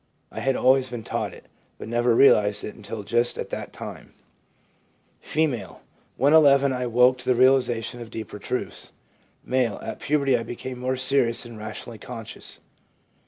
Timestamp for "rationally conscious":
11.59-12.61